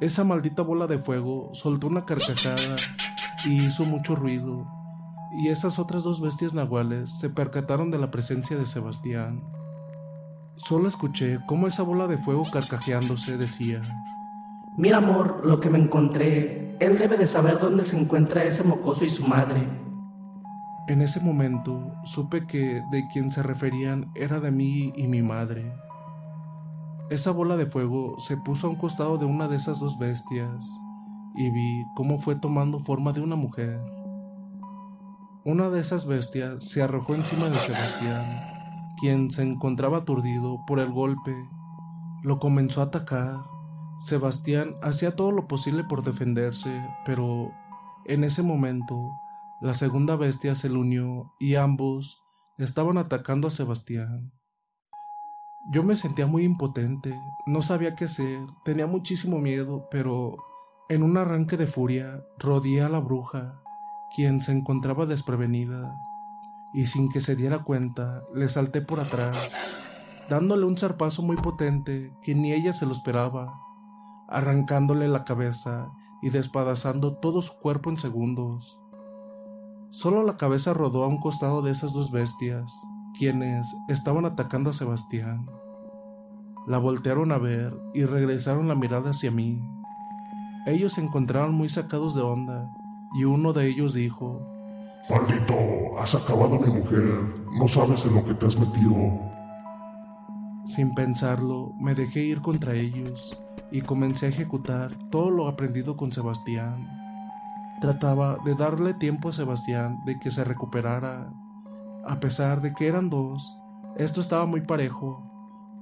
[0.00, 2.76] Esa maldita bola de fuego soltó una carcajada
[3.44, 4.66] y hizo mucho ruido,
[5.40, 9.42] y esas otras dos bestias nahuales se percataron de la presencia de Sebastián.
[10.56, 13.82] Solo escuché cómo esa bola de fuego carcajeándose decía,
[14.76, 19.04] Mira amor, lo que me encontré, él debe de saber dónde se encuentra ese mocoso
[19.04, 19.68] y su madre.
[20.86, 25.74] En ese momento supe que de quien se referían era de mí y mi madre.
[27.10, 30.70] Esa bola de fuego se puso a un costado de una de esas dos bestias
[31.34, 33.80] y vi cómo fue tomando forma de una mujer.
[35.44, 40.90] Una de esas bestias se arrojó encima de Sebastián, quien se encontraba aturdido por el
[40.90, 41.34] golpe.
[42.22, 43.57] Lo comenzó a atacar.
[44.00, 46.70] Sebastián hacía todo lo posible por defenderse,
[47.04, 47.52] pero
[48.06, 49.12] en ese momento
[49.60, 52.22] la segunda bestia se le unió y ambos
[52.58, 54.32] estaban atacando a Sebastián.
[55.70, 60.36] Yo me sentía muy impotente, no sabía qué hacer, tenía muchísimo miedo, pero
[60.88, 63.60] en un arranque de furia rodeé a la bruja,
[64.14, 65.94] quien se encontraba desprevenida,
[66.72, 69.54] y sin que se diera cuenta le salté por atrás,
[70.30, 73.60] dándole un zarpazo muy potente que ni ella se lo esperaba,
[74.28, 75.90] arrancándole la cabeza
[76.22, 78.78] y despedazando todo su cuerpo en segundos.
[79.90, 82.72] Solo la cabeza rodó a un costado de esas dos bestias,
[83.18, 85.46] quienes estaban atacando a Sebastián.
[86.66, 89.62] La voltearon a ver y regresaron la mirada hacia mí.
[90.66, 92.70] Ellos se encontraron muy sacados de onda
[93.18, 94.46] y uno de ellos dijo,
[95.08, 97.04] Maldito, has acabado mi mujer,
[97.58, 99.27] no sabes en lo que te has metido.
[100.68, 103.40] Sin pensarlo, me dejé ir contra ellos
[103.70, 106.86] y comencé a ejecutar todo lo aprendido con Sebastián.
[107.80, 111.32] Trataba de darle tiempo a Sebastián de que se recuperara.
[112.06, 113.58] A pesar de que eran dos,
[113.96, 115.22] esto estaba muy parejo.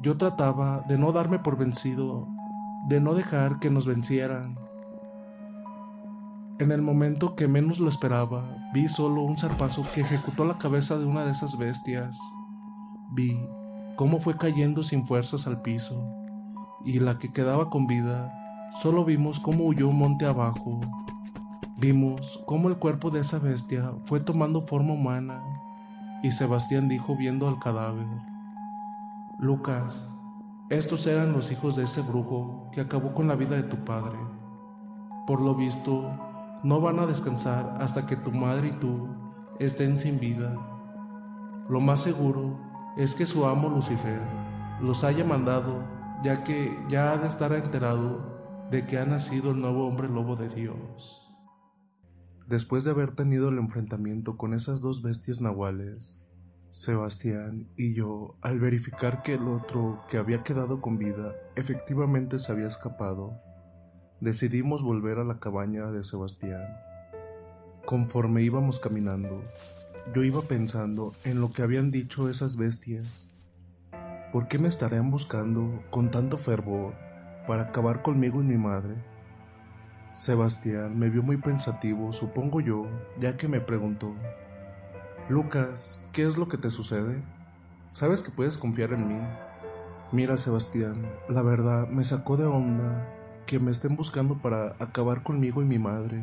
[0.03, 2.29] Yo trataba de no darme por vencido,
[2.87, 4.55] de no dejar que nos vencieran.
[6.61, 10.97] En el momento que menos lo esperaba, vi solo un zarpazo que ejecutó la cabeza
[10.97, 12.17] de una de esas bestias.
[13.11, 13.37] Vi
[13.97, 16.07] cómo fue cayendo sin fuerzas al piso,
[16.85, 18.33] y la que quedaba con vida,
[18.81, 20.81] solo vimos cómo huyó monte abajo.
[21.79, 25.43] Vimos cómo el cuerpo de esa bestia fue tomando forma humana,
[26.23, 28.07] y Sebastián dijo viendo al cadáver,
[29.39, 30.09] Lucas,
[30.69, 34.19] estos eran los hijos de ese brujo que acabó con la vida de tu padre.
[35.27, 36.11] Por lo visto,
[36.63, 39.09] no van a descansar hasta que tu madre y tú
[39.59, 40.55] estén sin vida.
[41.69, 42.59] Lo más seguro
[42.97, 44.21] es que su amo Lucifer
[44.81, 45.85] los haya mandado,
[46.23, 50.35] ya que ya ha de estar enterado de que ha nacido el nuevo hombre lobo
[50.37, 51.23] de Dios.
[52.47, 56.23] Después de haber tenido el enfrentamiento con esas dos bestias nahuales,
[56.71, 62.53] Sebastián y yo, al verificar que el otro que había quedado con vida efectivamente se
[62.53, 63.41] había escapado,
[64.21, 66.67] decidimos volver a la cabaña de Sebastián.
[67.85, 69.43] Conforme íbamos caminando,
[70.15, 73.33] yo iba pensando en lo que habían dicho esas bestias.
[74.33, 76.95] ¿Por qué me estarían buscando con tanto fervor
[77.47, 78.95] para acabar conmigo y mi madre?
[80.15, 82.87] Sebastián me vio muy pensativo, supongo yo,
[83.19, 84.15] ya que me preguntó,
[85.29, 87.21] Lucas, ¿qué es lo que te sucede?
[87.91, 89.21] Sabes que puedes confiar en mí.
[90.13, 93.13] Mira, Sebastián, la verdad me sacó de onda
[93.47, 96.23] que me estén buscando para acabar conmigo y mi madre.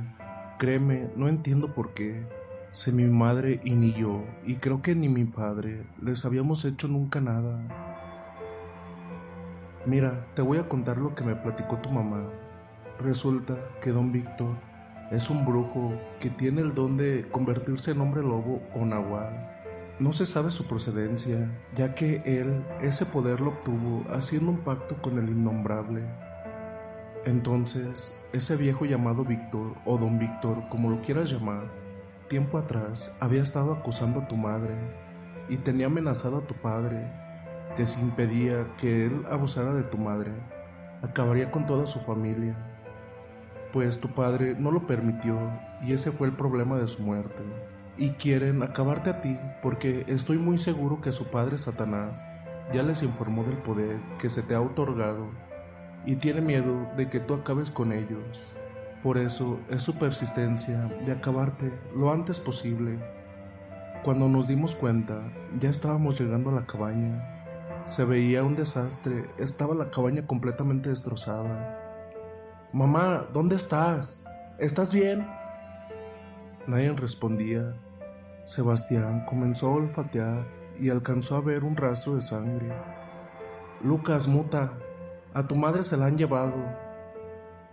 [0.58, 2.26] Créeme, no entiendo por qué.
[2.74, 6.88] Sé mi madre y ni yo, y creo que ni mi padre les habíamos hecho
[6.88, 7.59] nunca nada.
[9.86, 12.24] Mira, te voy a contar lo que me platicó tu mamá.
[12.99, 14.55] Resulta que don Víctor
[15.11, 19.51] es un brujo que tiene el don de convertirse en hombre lobo o nahual.
[19.99, 24.99] No se sabe su procedencia, ya que él ese poder lo obtuvo haciendo un pacto
[24.99, 26.01] con el innombrable.
[27.24, 31.83] Entonces, ese viejo llamado Víctor, o don Víctor, como lo quieras llamar,
[32.34, 34.74] tiempo atrás había estado acusando a tu madre
[35.50, 37.12] y tenía amenazado a tu padre
[37.78, 40.32] que si impedía que él abusara de tu madre,
[41.04, 42.58] acabaría con toda su familia.
[43.72, 45.38] Pues tu padre no lo permitió
[45.84, 47.44] y ese fue el problema de su muerte.
[48.00, 52.28] Y quieren acabarte a ti porque estoy muy seguro que su padre Satanás
[52.74, 55.28] ya les informó del poder que se te ha otorgado
[56.04, 58.58] y tiene miedo de que tú acabes con ellos.
[59.04, 62.97] Por eso es su persistencia de acabarte lo antes posible.
[64.01, 65.22] Cuando nos dimos cuenta,
[65.60, 67.84] ya estábamos llegando a la cabaña.
[67.84, 71.78] Se veía un desastre, estaba la cabaña completamente destrozada.
[72.72, 74.26] Mamá, ¿dónde estás?
[74.58, 75.28] ¿Estás bien?
[76.66, 77.76] Nadie respondía.
[78.45, 80.45] Sebastián comenzó a olfatear
[80.80, 82.72] y alcanzó a ver un rastro de sangre.
[83.84, 84.72] Lucas, muta,
[85.34, 86.83] a tu madre se la han llevado.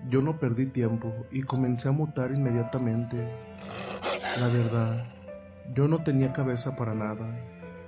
[0.09, 3.29] Yo no perdí tiempo y comencé a mutar inmediatamente.
[4.41, 5.07] La verdad,
[5.75, 7.39] yo no tenía cabeza para nada.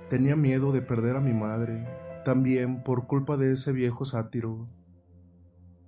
[0.09, 1.87] Tenía miedo de perder a mi madre,
[2.23, 4.67] también por culpa de ese viejo sátiro.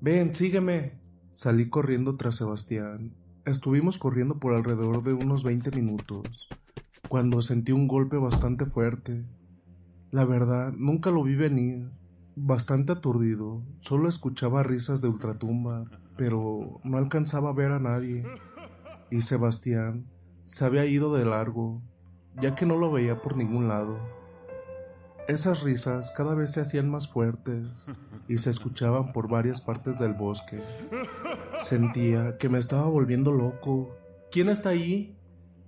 [0.01, 0.99] Ven, sígueme.
[1.31, 3.13] Salí corriendo tras Sebastián.
[3.45, 6.49] Estuvimos corriendo por alrededor de unos 20 minutos,
[7.09, 9.23] cuando sentí un golpe bastante fuerte.
[10.11, 11.91] La verdad, nunca lo vi venir.
[12.35, 15.85] Bastante aturdido, solo escuchaba risas de ultratumba,
[16.15, 18.23] pero no alcanzaba a ver a nadie.
[19.09, 20.05] Y Sebastián
[20.43, 21.81] se había ido de largo,
[22.39, 23.99] ya que no lo veía por ningún lado.
[25.27, 27.87] Esas risas cada vez se hacían más fuertes
[28.27, 30.59] y se escuchaban por varias partes del bosque.
[31.61, 33.95] Sentía que me estaba volviendo loco.
[34.31, 35.17] ¿Quién está ahí?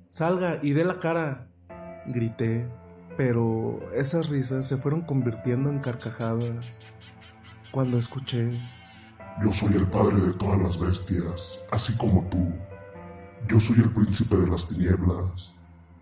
[0.09, 1.47] Salga y dé la cara.
[2.05, 2.67] Grité,
[3.17, 6.85] pero esas risas se fueron convirtiendo en carcajadas.
[7.71, 8.61] Cuando escuché
[9.39, 12.51] yo soy el padre de todas las bestias, así como tú.
[13.47, 15.53] Yo soy el príncipe de las tinieblas.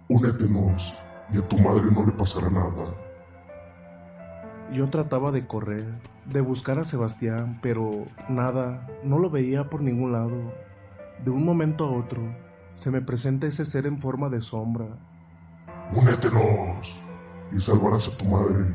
[0.08, 0.98] Únetenos
[1.34, 2.96] y a tu madre no le pasará nada.
[4.72, 5.86] Yo trataba de correr,
[6.26, 10.54] de buscar a Sebastián, pero nada, no lo veía por ningún lado.
[11.24, 12.22] De un momento a otro,
[12.72, 14.88] se me presenta ese ser en forma de sombra.
[15.94, 17.02] Únetenos
[17.52, 18.66] y salvarás a tu madre.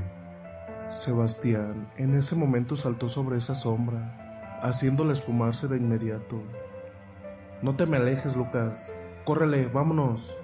[0.91, 4.30] Sebastián en ese momento saltó sobre esa sombra
[4.63, 6.41] haciéndole esfumarse de inmediato.
[7.63, 8.95] No te me alejes, Lucas.
[9.25, 10.37] Córrele, vámonos.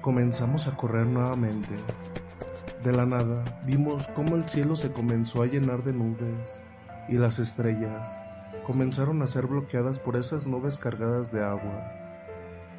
[0.00, 1.74] Comenzamos a correr nuevamente.
[2.82, 6.64] De la nada vimos cómo el cielo se comenzó a llenar de nubes
[7.08, 8.18] y las estrellas
[8.64, 11.92] comenzaron a ser bloqueadas por esas nubes cargadas de agua.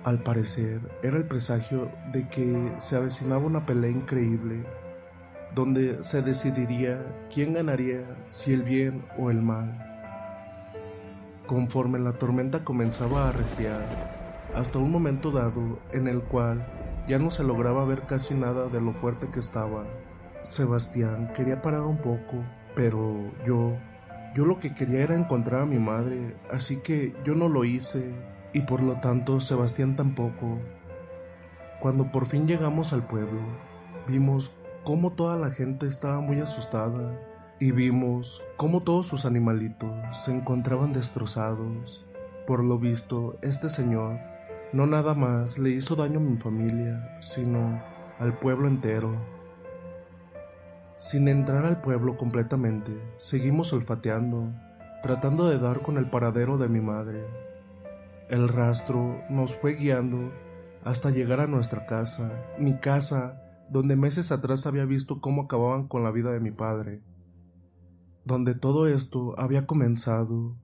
[0.03, 4.63] Al parecer era el presagio de que se avecinaba una pelea increíble,
[5.53, 9.90] donde se decidiría quién ganaría, si el bien o el mal.
[11.47, 13.81] Conforme la tormenta comenzaba a arreciar,
[14.55, 16.65] hasta un momento dado en el cual
[17.07, 19.85] ya no se lograba ver casi nada de lo fuerte que estaba.
[20.43, 22.43] Sebastián quería parar un poco,
[22.75, 23.73] pero yo,
[24.35, 28.13] yo lo que quería era encontrar a mi madre, así que yo no lo hice,
[28.53, 30.59] y por lo tanto Sebastián tampoco.
[31.79, 33.41] Cuando por fin llegamos al pueblo,
[34.07, 37.30] vimos cómo toda la gente estaba muy asustada
[37.61, 42.03] y vimos cómo todos sus animalitos se encontraban destrozados.
[42.47, 44.17] Por lo visto, este señor
[44.73, 47.79] no nada más le hizo daño a mi familia, sino
[48.17, 49.15] al pueblo entero.
[50.95, 54.51] Sin entrar al pueblo completamente, seguimos olfateando,
[55.03, 57.27] tratando de dar con el paradero de mi madre.
[58.27, 60.31] El rastro nos fue guiando
[60.83, 63.39] hasta llegar a nuestra casa, mi casa,
[63.69, 67.03] donde meses atrás había visto cómo acababan con la vida de mi padre.
[68.31, 70.55] Donde todo esto había comenzado,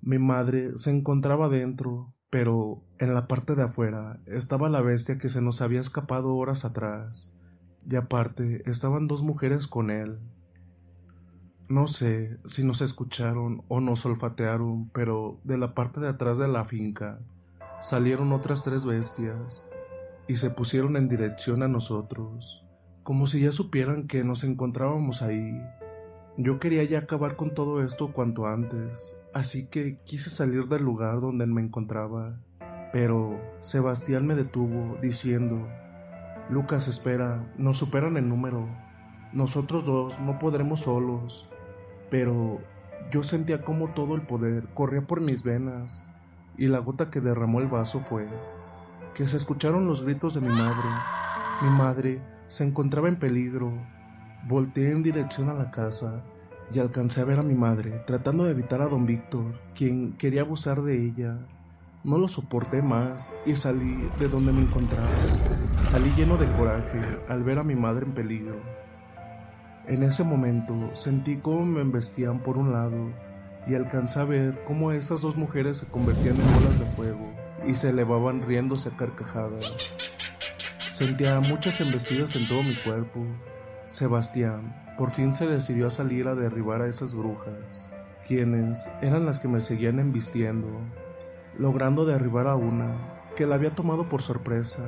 [0.00, 5.28] mi madre se encontraba dentro, pero en la parte de afuera estaba la bestia que
[5.28, 7.32] se nos había escapado horas atrás,
[7.88, 10.18] y aparte estaban dos mujeres con él.
[11.68, 16.48] No sé si nos escucharon o nos olfatearon, pero de la parte de atrás de
[16.48, 17.20] la finca
[17.80, 19.68] salieron otras tres bestias
[20.26, 22.66] y se pusieron en dirección a nosotros,
[23.04, 25.62] como si ya supieran que nos encontrábamos ahí.
[26.38, 31.20] Yo quería ya acabar con todo esto cuanto antes, así que quise salir del lugar
[31.20, 32.40] donde me encontraba.
[32.92, 35.68] Pero Sebastián me detuvo, diciendo,
[36.48, 38.66] Lucas, espera, nos superan en número.
[39.32, 41.50] Nosotros dos no podremos solos.
[42.10, 42.60] Pero
[43.10, 46.06] yo sentía como todo el poder corría por mis venas,
[46.56, 48.26] y la gota que derramó el vaso fue
[49.14, 50.88] que se escucharon los gritos de mi madre.
[51.60, 53.72] Mi madre se encontraba en peligro,
[54.44, 56.24] Volteé en dirección a la casa
[56.74, 60.40] y alcancé a ver a mi madre tratando de evitar a don Víctor, quien quería
[60.40, 61.38] abusar de ella.
[62.02, 65.08] No lo soporté más y salí de donde me encontraba.
[65.84, 68.60] Salí lleno de coraje al ver a mi madre en peligro.
[69.86, 73.12] En ese momento sentí cómo me embestían por un lado
[73.68, 77.32] y alcancé a ver cómo esas dos mujeres se convertían en olas de fuego
[77.64, 79.72] y se elevaban riéndose a carcajadas.
[80.90, 83.24] Sentía muchas embestidas en todo mi cuerpo
[83.92, 87.90] Sebastián por fin se decidió a salir a derribar a esas brujas,
[88.26, 90.68] quienes eran las que me seguían embistiendo,
[91.58, 92.96] logrando derribar a una
[93.36, 94.82] que la había tomado por sorpresa.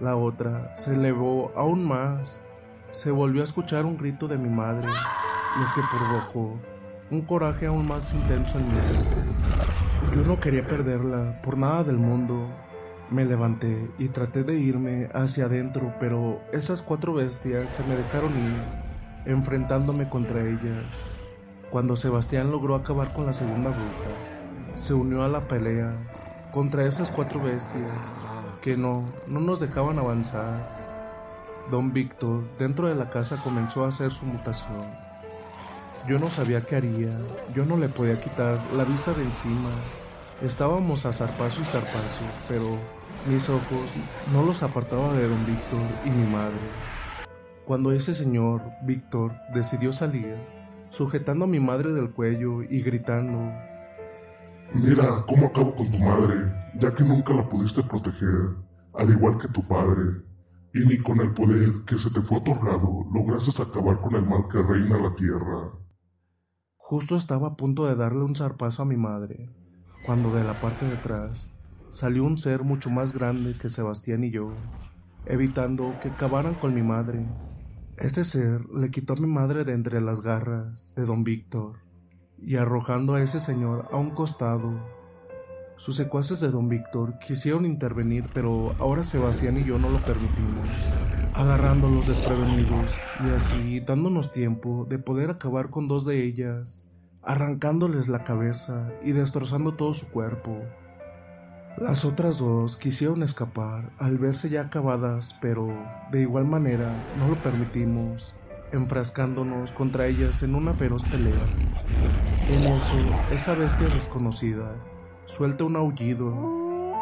[0.00, 2.44] La otra se elevó aún más.
[2.90, 6.58] Se volvió a escuchar un grito de mi madre, lo que provocó
[7.12, 8.74] un coraje aún más intenso en mí.
[10.12, 12.48] Yo no quería perderla por nada del mundo,
[13.10, 18.32] me levanté y traté de irme hacia adentro, pero esas cuatro bestias se me dejaron
[18.32, 21.06] ir, enfrentándome contra ellas.
[21.70, 25.92] Cuando Sebastián logró acabar con la segunda bruja, se unió a la pelea
[26.52, 28.14] contra esas cuatro bestias
[28.62, 30.84] que no, no nos dejaban avanzar.
[31.70, 34.84] Don Víctor, dentro de la casa, comenzó a hacer su mutación.
[36.06, 37.16] Yo no sabía qué haría,
[37.54, 39.70] yo no le podía quitar la vista de encima.
[40.44, 42.68] Estábamos a zarpazo y zarpazo, pero
[43.26, 43.94] mis ojos
[44.30, 46.58] no los apartaba de don Víctor y mi madre.
[47.64, 50.36] Cuando ese señor, Víctor, decidió salir,
[50.90, 53.38] sujetando a mi madre del cuello y gritando,
[54.74, 58.54] Mira cómo acabo con tu madre, ya que nunca la pudiste proteger,
[58.92, 60.24] al igual que tu padre,
[60.74, 64.46] y ni con el poder que se te fue otorgado lograste acabar con el mal
[64.48, 65.72] que reina la tierra.
[66.76, 69.63] Justo estaba a punto de darle un zarpazo a mi madre,
[70.04, 71.50] cuando de la parte de atrás
[71.90, 74.52] salió un ser mucho más grande que Sebastián y yo,
[75.26, 77.24] evitando que acabaran con mi madre.
[77.96, 81.76] Ese ser le quitó a mi madre de entre las garras de don Víctor
[82.42, 84.74] y arrojando a ese señor a un costado.
[85.76, 90.68] Sus secuaces de don Víctor quisieron intervenir, pero ahora Sebastián y yo no lo permitimos,
[91.32, 96.83] agarrándolos desprevenidos y así dándonos tiempo de poder acabar con dos de ellas,
[97.26, 100.60] arrancándoles la cabeza y destrozando todo su cuerpo.
[101.76, 105.68] Las otras dos quisieron escapar al verse ya acabadas, pero
[106.12, 108.34] de igual manera no lo permitimos,
[108.72, 111.34] enfrascándonos contra ellas en una feroz pelea.
[112.48, 112.94] En eso,
[113.32, 114.72] esa bestia desconocida
[115.26, 116.30] suelta un aullido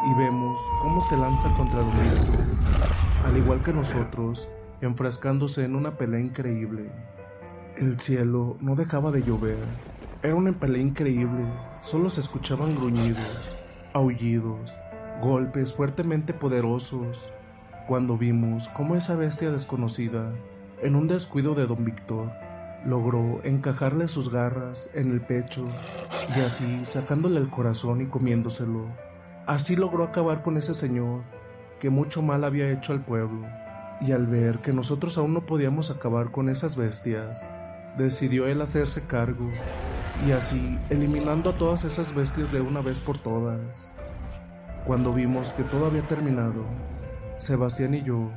[0.05, 2.45] y vemos cómo se lanza contra Domingo.
[3.27, 4.49] Al igual que nosotros,
[4.81, 6.91] enfrascándose en una pelea increíble.
[7.77, 9.92] El cielo no dejaba de llover.
[10.25, 11.45] Era una pelea increíble.
[11.81, 13.57] Solo se escuchaban gruñidos,
[13.93, 14.73] aullidos,
[15.21, 17.33] golpes fuertemente poderosos.
[17.89, 20.33] Cuando vimos cómo esa bestia desconocida,
[20.81, 22.31] en un descuido de don Víctor,
[22.87, 25.67] logró encajarle sus garras en el pecho
[26.37, 28.87] y así sacándole el corazón y comiéndoselo.
[29.47, 31.23] Así logró acabar con ese señor
[31.81, 33.45] que mucho mal había hecho al pueblo.
[34.01, 37.49] Y al ver que nosotros aún no podíamos acabar con esas bestias,
[37.99, 39.51] decidió él hacerse cargo
[40.27, 43.93] y así eliminando a todas esas bestias de una vez por todas.
[44.87, 46.65] Cuando vimos que todo había terminado,
[47.39, 48.31] Sebastián y yo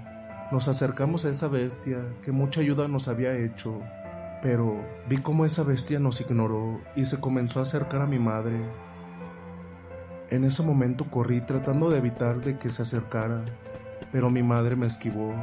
[0.52, 3.82] nos acercamos a esa bestia que mucha ayuda nos había hecho
[4.46, 4.76] pero
[5.10, 8.60] vi cómo esa bestia nos ignoró y se comenzó a acercar a mi madre.
[10.30, 13.44] En ese momento corrí tratando de evitar de que se acercara,
[14.12, 15.34] pero mi madre me esquivó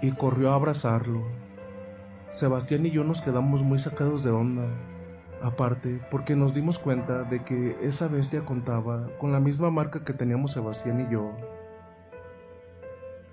[0.00, 1.24] y corrió a abrazarlo.
[2.28, 4.68] Sebastián y yo nos quedamos muy sacados de onda,
[5.42, 10.12] aparte porque nos dimos cuenta de que esa bestia contaba con la misma marca que
[10.12, 11.32] teníamos Sebastián y yo.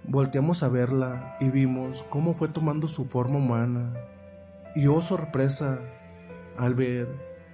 [0.03, 3.93] Volteamos a verla y vimos cómo fue tomando su forma humana
[4.75, 5.79] y oh sorpresa,
[6.57, 7.07] al ver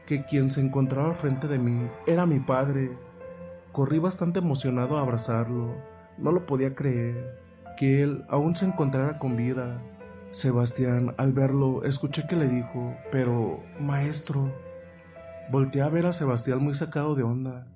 [0.06, 2.92] que quien se encontraba frente de mí era mi padre.
[3.72, 5.76] Corrí bastante emocionado a abrazarlo.
[6.18, 7.40] No lo podía creer,
[7.78, 9.82] que él aún se encontrara con vida.
[10.36, 14.54] Sebastián, al verlo, escuché que le dijo, pero, maestro.
[15.50, 17.74] Volteé a ver a Sebastián muy sacado de onda.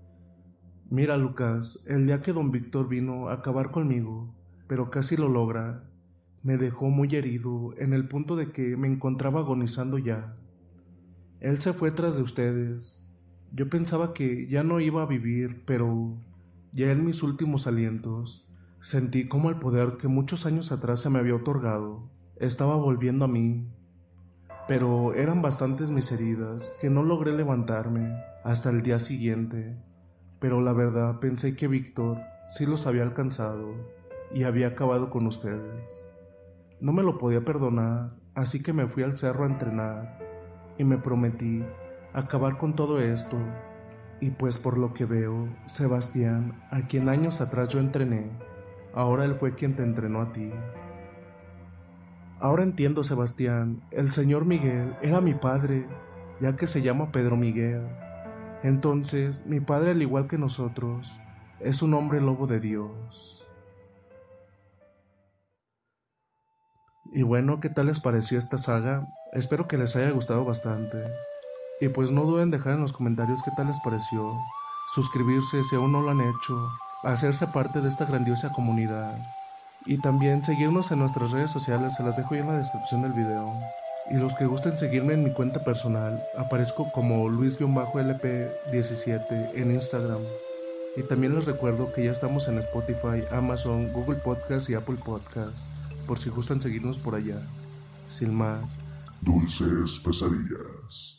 [0.90, 4.36] Mira, Lucas, el día que don Víctor vino a acabar conmigo,
[4.68, 5.90] pero casi lo logra,
[6.44, 10.36] me dejó muy herido en el punto de que me encontraba agonizando ya.
[11.40, 13.10] Él se fue tras de ustedes.
[13.54, 16.18] Yo pensaba que ya no iba a vivir, pero
[16.74, 18.52] ya en mis últimos alientos
[18.82, 23.28] sentí como el poder que muchos años atrás se me había otorgado estaba volviendo a
[23.28, 23.68] mí.
[24.68, 29.78] Pero eran bastantes mis heridas que no logré levantarme hasta el día siguiente.
[30.40, 33.74] Pero la verdad pensé que Víctor sí los había alcanzado
[34.34, 36.04] y había acabado con ustedes.
[36.80, 40.20] No me lo podía perdonar, así que me fui al cerro a entrenar
[40.78, 41.64] y me prometí
[42.14, 43.38] acabar con todo esto.
[44.22, 48.32] Y pues por lo que veo, Sebastián, a quien años atrás yo entrené,
[48.94, 50.52] ahora él fue quien te entrenó a ti.
[52.42, 55.86] Ahora entiendo, Sebastián, el señor Miguel era mi padre,
[56.40, 57.86] ya que se llama Pedro Miguel.
[58.64, 61.20] Entonces, mi padre, al igual que nosotros,
[61.60, 63.46] es un hombre lobo de Dios.
[67.12, 69.06] Y bueno, ¿qué tal les pareció esta saga?
[69.34, 70.98] Espero que les haya gustado bastante.
[71.82, 74.34] Y pues no duden en dejar en los comentarios qué tal les pareció,
[74.94, 76.70] suscribirse si aún no lo han hecho,
[77.04, 79.18] hacerse parte de esta grandiosa comunidad.
[79.86, 83.14] Y también seguirnos en nuestras redes sociales, se las dejo ya en la descripción del
[83.14, 83.54] video.
[84.12, 90.20] Y los que gusten seguirme en mi cuenta personal, aparezco como Luis-LP17 en Instagram.
[90.98, 95.66] Y también les recuerdo que ya estamos en Spotify, Amazon, Google Podcast y Apple Podcast
[96.10, 97.40] por si gustan seguirnos por allá.
[98.08, 98.80] Sin más.
[99.22, 101.19] Dulces pesadillas.